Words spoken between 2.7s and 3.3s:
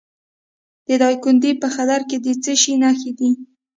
نښې دي؟